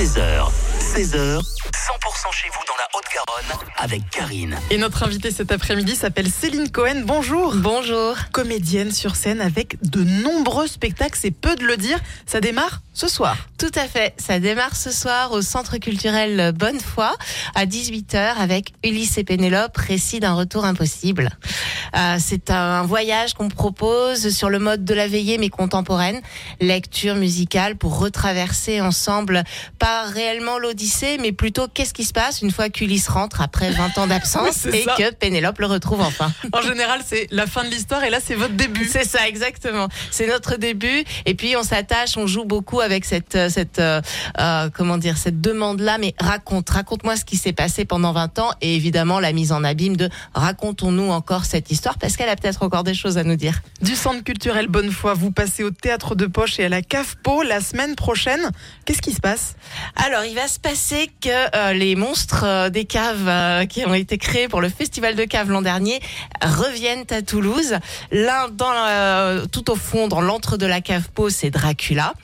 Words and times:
13h, 0.00 0.69
16h, 1.00 1.16
100% 1.16 2.30
chez 2.30 2.48
vous 2.50 2.60
dans 2.68 2.76
la 2.76 2.86
Haute-Garonne 2.94 3.66
avec 3.78 4.10
Karine. 4.10 4.58
Et 4.68 4.76
notre 4.76 5.02
invitée 5.02 5.30
cet 5.30 5.50
après-midi 5.50 5.96
s'appelle 5.96 6.30
Céline 6.30 6.70
Cohen. 6.70 7.04
Bonjour. 7.06 7.54
Bonjour. 7.56 8.16
Comédienne 8.32 8.92
sur 8.92 9.16
scène 9.16 9.40
avec 9.40 9.78
de 9.80 10.04
nombreux 10.04 10.66
spectacles, 10.66 11.18
c'est 11.18 11.30
peu 11.30 11.56
de 11.56 11.64
le 11.64 11.78
dire. 11.78 11.98
Ça 12.26 12.42
démarre 12.42 12.82
ce 12.92 13.08
soir. 13.08 13.34
Tout 13.56 13.70
à 13.76 13.86
fait. 13.86 14.12
Ça 14.18 14.40
démarre 14.40 14.76
ce 14.76 14.90
soir 14.90 15.32
au 15.32 15.40
Centre 15.40 15.78
culturel 15.78 16.52
Bonnefoy 16.52 17.16
à 17.54 17.64
18h 17.64 18.34
avec 18.36 18.74
Ulysse 18.84 19.16
et 19.16 19.24
Pénélope, 19.24 19.76
récit 19.78 20.20
d'un 20.20 20.34
retour 20.34 20.66
impossible. 20.66 21.30
Euh, 21.96 22.16
c'est 22.18 22.50
un 22.50 22.82
voyage 22.82 23.32
qu'on 23.32 23.48
propose 23.48 24.28
sur 24.34 24.50
le 24.50 24.58
mode 24.58 24.84
de 24.84 24.92
la 24.94 25.08
veillée 25.08 25.38
mais 25.38 25.48
contemporaine, 25.48 26.20
lecture 26.60 27.14
musicale 27.14 27.76
pour 27.76 27.98
retraverser 27.98 28.82
ensemble 28.82 29.44
pas 29.78 30.04
réellement 30.04 30.58
mais 31.20 31.32
plutôt 31.32 31.68
qu'est-ce 31.68 31.94
qui 31.94 32.04
se 32.04 32.12
passe 32.12 32.42
une 32.42 32.50
fois 32.50 32.68
qu'Ulysse 32.68 33.08
rentre 33.08 33.40
après 33.40 33.70
20 33.70 33.98
ans 33.98 34.06
d'absence 34.06 34.66
et 34.72 34.82
ça. 34.82 34.94
que 34.96 35.14
Pénélope 35.14 35.58
le 35.58 35.66
retrouve 35.66 36.00
enfin? 36.00 36.32
En 36.52 36.62
général, 36.62 37.00
c'est 37.06 37.26
la 37.30 37.46
fin 37.46 37.64
de 37.64 37.68
l'histoire 37.68 38.02
et 38.04 38.10
là, 38.10 38.18
c'est 38.24 38.34
votre 38.34 38.54
début. 38.54 38.88
C'est 38.90 39.04
ça, 39.04 39.28
exactement. 39.28 39.88
C'est 40.10 40.26
notre 40.26 40.56
début. 40.56 41.04
Et 41.26 41.34
puis, 41.34 41.56
on 41.56 41.62
s'attache, 41.62 42.16
on 42.16 42.26
joue 42.26 42.44
beaucoup 42.44 42.80
avec 42.80 43.04
cette, 43.04 43.36
euh, 43.36 43.48
cette, 43.48 43.78
euh, 43.78 44.00
euh, 44.38 44.68
comment 44.74 44.98
dire, 44.98 45.16
cette 45.16 45.40
demande-là. 45.40 45.98
Mais 45.98 46.14
raconte, 46.18 46.68
raconte-moi 46.70 47.16
ce 47.16 47.24
qui 47.24 47.36
s'est 47.36 47.52
passé 47.52 47.84
pendant 47.84 48.12
20 48.12 48.38
ans. 48.40 48.50
Et 48.60 48.74
évidemment, 48.74 49.20
la 49.20 49.32
mise 49.32 49.52
en 49.52 49.62
abîme 49.64 49.96
de 49.96 50.08
racontons-nous 50.34 51.10
encore 51.10 51.44
cette 51.44 51.70
histoire 51.70 51.98
parce 51.98 52.16
qu'elle 52.16 52.28
a 52.28 52.36
peut-être 52.36 52.62
encore 52.62 52.84
des 52.84 52.94
choses 52.94 53.18
à 53.18 53.24
nous 53.24 53.36
dire. 53.36 53.60
Du 53.82 53.94
Centre 53.94 54.24
culturel 54.24 54.68
Bonnefoy, 54.68 55.14
vous 55.14 55.30
passez 55.30 55.62
au 55.62 55.70
Théâtre 55.70 56.14
de 56.14 56.26
Poche 56.26 56.58
et 56.58 56.64
à 56.64 56.68
la 56.68 56.82
Cave 56.82 57.16
Po 57.22 57.42
la 57.42 57.60
semaine 57.60 57.94
prochaine. 57.94 58.50
Qu'est-ce 58.84 59.02
qui 59.02 59.12
se 59.12 59.20
passe? 59.20 59.54
Alors, 59.96 60.24
il 60.24 60.34
va 60.34 60.48
se 60.48 60.58
passer 60.58 60.69
que 61.20 61.56
euh, 61.56 61.72
les 61.72 61.96
monstres 61.96 62.44
euh, 62.44 62.70
des 62.70 62.84
caves 62.84 63.26
euh, 63.26 63.66
qui 63.66 63.84
ont 63.84 63.94
été 63.94 64.18
créés 64.18 64.46
pour 64.46 64.60
le 64.60 64.68
festival 64.68 65.16
de 65.16 65.24
caves 65.24 65.50
l'an 65.50 65.62
dernier 65.62 65.98
reviennent 66.40 67.04
à 67.10 67.22
Toulouse. 67.22 67.76
L'un 68.12 68.48
dans 68.48 68.70
tout 69.50 69.70
au 69.70 69.74
fond, 69.74 70.06
dans 70.06 70.20
l'antre 70.20 70.56
de 70.56 70.66
la 70.66 70.80
cave 70.80 71.08
Po, 71.12 71.28
c'est 71.28 71.50
Dracula, 71.50 72.14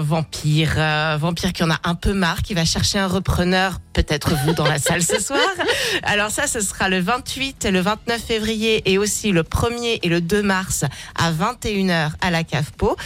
vampire, 0.00 0.74
vampire 1.18 1.52
qui 1.52 1.62
en 1.62 1.70
a 1.70 1.78
un 1.84 1.94
peu 1.94 2.12
marre, 2.12 2.42
qui 2.42 2.54
va 2.54 2.64
chercher 2.64 2.98
un 2.98 3.06
repreneur, 3.06 3.78
peut-être 3.94 4.34
vous 4.44 4.52
dans 4.52 4.66
la 4.66 4.78
salle 4.78 5.02
ce 5.02 5.20
soir. 5.20 5.40
Alors 6.02 6.30
ça, 6.30 6.46
ce 6.46 6.60
sera 6.60 6.88
le 6.88 7.00
28 7.00 7.64
et 7.64 7.70
le 7.70 7.80
29 7.80 8.20
février 8.20 8.82
et 8.90 8.98
aussi 8.98 9.30
le 9.30 9.42
1er 9.42 10.00
et 10.02 10.08
le 10.08 10.20
2 10.20 10.42
mars 10.42 10.84
à 11.14 11.32
21h 11.32 12.10
à 12.20 12.30
la 12.30 12.44
cave 12.44 12.72
Po. 12.76 12.96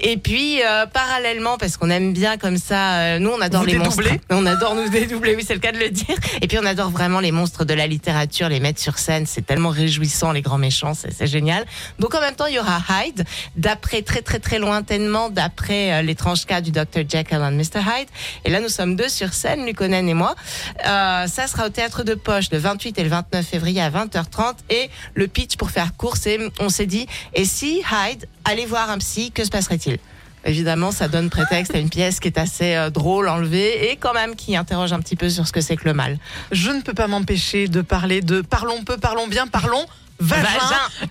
Et 0.00 0.16
puis 0.16 0.62
euh, 0.62 0.86
parallèlement, 0.86 1.58
parce 1.58 1.76
qu'on 1.76 1.90
aime 1.90 2.12
bien 2.12 2.38
comme 2.38 2.56
ça, 2.56 3.00
euh, 3.00 3.18
nous 3.18 3.30
on 3.30 3.40
adore 3.40 3.62
Vous 3.62 3.66
les 3.68 3.78
monstres. 3.78 4.02
On 4.30 4.46
adore 4.46 4.74
nous 4.74 4.88
dédoubler, 4.88 5.36
oui 5.36 5.44
c'est 5.46 5.54
le 5.54 5.60
cas 5.60 5.72
de 5.72 5.78
le 5.78 5.90
dire. 5.90 6.16
Et 6.40 6.48
puis 6.48 6.58
on 6.58 6.66
adore 6.66 6.90
vraiment 6.90 7.20
les 7.20 7.32
monstres 7.32 7.64
de 7.64 7.74
la 7.74 7.86
littérature, 7.86 8.48
les 8.48 8.60
mettre 8.60 8.80
sur 8.80 8.98
scène, 8.98 9.26
c'est 9.26 9.44
tellement 9.44 9.70
réjouissant 9.70 10.32
les 10.32 10.42
grands 10.42 10.58
méchants, 10.58 10.94
c'est 10.94 11.12
c'est 11.12 11.26
génial. 11.26 11.64
Donc 11.98 12.14
en 12.14 12.20
même 12.20 12.34
temps 12.34 12.46
il 12.46 12.54
y 12.54 12.58
aura 12.58 12.80
Hyde, 12.88 13.24
d'après 13.56 14.02
très 14.02 14.22
très 14.22 14.38
très 14.38 14.58
lointainement, 14.58 15.28
d'après 15.30 15.92
euh, 15.92 16.02
l'étrange 16.02 16.46
cas 16.46 16.60
du 16.60 16.70
Dr 16.70 17.02
Jekyll 17.08 17.38
and 17.38 17.52
Mr 17.52 17.80
Hyde. 17.80 18.08
Et 18.44 18.50
là 18.50 18.60
nous 18.60 18.68
sommes 18.68 18.96
deux 18.96 19.08
sur 19.08 19.34
scène, 19.34 19.66
Luconen 19.66 20.08
et 20.08 20.14
moi. 20.14 20.34
Euh, 20.86 21.26
ça 21.26 21.46
sera 21.46 21.66
au 21.66 21.68
théâtre 21.70 22.02
de 22.02 22.14
Poche 22.14 22.50
le 22.50 22.58
28 22.58 22.98
et 22.98 23.02
le 23.02 23.08
29 23.08 23.46
février 23.46 23.80
à 23.80 23.90
20h30. 23.90 24.54
Et 24.70 24.90
le 25.14 25.28
pitch 25.28 25.56
pour 25.56 25.70
faire 25.70 25.96
court, 25.96 26.16
c'est 26.16 26.38
on 26.60 26.68
s'est 26.68 26.86
dit 26.86 27.06
et 27.34 27.44
si 27.44 27.82
Hyde 27.90 28.26
allait 28.44 28.66
voir 28.66 28.90
un 28.90 28.98
psy, 28.98 29.30
que 29.32 29.44
se 29.44 29.50
passerait-il? 29.50 29.98
Évidemment, 30.44 30.92
ça 30.92 31.08
donne 31.08 31.30
prétexte 31.30 31.74
à 31.74 31.78
une 31.78 31.90
pièce 31.90 32.20
qui 32.20 32.28
est 32.28 32.38
assez 32.38 32.74
euh, 32.74 32.90
drôle, 32.90 33.28
enlevée, 33.28 33.90
et 33.90 33.96
quand 33.96 34.14
même 34.14 34.36
qui 34.36 34.56
interroge 34.56 34.92
un 34.92 35.00
petit 35.00 35.16
peu 35.16 35.28
sur 35.28 35.46
ce 35.46 35.52
que 35.52 35.60
c'est 35.60 35.76
que 35.76 35.84
le 35.84 35.94
mal. 35.94 36.18
Je 36.52 36.70
ne 36.70 36.80
peux 36.80 36.94
pas 36.94 37.06
m'empêcher 37.06 37.68
de 37.68 37.82
parler 37.82 38.20
de 38.20 38.40
Parlons 38.40 38.82
peu, 38.84 38.96
parlons 38.96 39.26
bien, 39.26 39.46
parlons 39.46 39.84
vagin. 40.20 40.48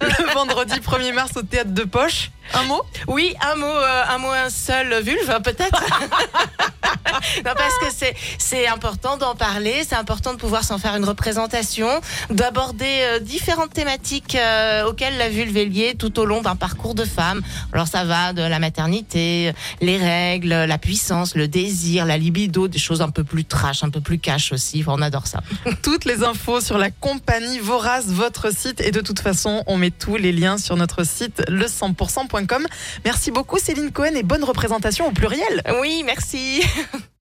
Le 0.00 0.32
vendredi 0.34 0.80
1er 0.80 1.12
mars 1.12 1.32
au 1.36 1.42
Théâtre 1.42 1.72
de 1.72 1.84
Poche. 1.84 2.30
Un 2.54 2.62
mot? 2.64 2.82
Oui, 3.08 3.34
un 3.40 3.56
mot, 3.56 3.66
euh, 3.66 4.02
un 4.08 4.18
mot, 4.18 4.30
un 4.30 4.50
seul 4.50 5.02
vulve, 5.02 5.40
peut-être. 5.42 5.82
non, 7.44 7.52
parce 7.56 7.78
que 7.80 7.86
c'est 7.92 8.14
c'est 8.38 8.68
important 8.68 9.16
d'en 9.16 9.34
parler, 9.34 9.82
c'est 9.86 9.96
important 9.96 10.32
de 10.32 10.38
pouvoir 10.38 10.62
s'en 10.62 10.78
faire 10.78 10.94
une 10.94 11.04
représentation, 11.04 11.88
d'aborder 12.30 13.00
euh, 13.00 13.18
différentes 13.18 13.72
thématiques 13.72 14.36
euh, 14.36 14.86
auxquelles 14.86 15.18
la 15.18 15.28
vulve 15.28 15.56
est 15.56 15.64
liée 15.64 15.94
tout 15.98 16.20
au 16.20 16.24
long 16.24 16.40
d'un 16.40 16.54
parcours 16.54 16.94
de 16.94 17.04
femme. 17.04 17.42
Alors 17.72 17.88
ça 17.88 18.04
va 18.04 18.32
de 18.32 18.42
la 18.42 18.60
maternité, 18.60 19.52
les 19.80 19.96
règles, 19.96 20.50
la 20.50 20.78
puissance, 20.78 21.34
le 21.34 21.48
désir, 21.48 22.04
la 22.04 22.16
libido, 22.16 22.68
des 22.68 22.78
choses 22.78 23.02
un 23.02 23.10
peu 23.10 23.24
plus 23.24 23.44
trash, 23.44 23.82
un 23.82 23.90
peu 23.90 24.00
plus 24.00 24.18
cash 24.18 24.52
aussi. 24.52 24.82
Enfin, 24.82 24.92
on 24.96 25.02
adore 25.02 25.26
ça. 25.26 25.40
Toutes 25.82 26.04
les 26.04 26.22
infos 26.22 26.60
sur 26.60 26.78
la 26.78 26.90
compagnie 26.90 27.58
Vorace, 27.58 28.06
votre 28.06 28.54
site. 28.54 28.80
Et 28.80 28.92
de 28.96 29.02
toute 29.02 29.20
façon, 29.20 29.62
on 29.66 29.76
met 29.76 29.90
tous 29.90 30.16
les 30.16 30.32
liens 30.32 30.56
sur 30.56 30.74
notre 30.74 31.04
site 31.04 31.42
le100%.com. 31.48 32.66
Merci 33.04 33.30
beaucoup 33.30 33.58
Céline 33.58 33.92
Cohen 33.92 34.14
et 34.14 34.22
bonne 34.22 34.42
représentation 34.42 35.06
au 35.06 35.10
pluriel. 35.10 35.62
Oui, 35.82 36.02
merci. 36.04 36.62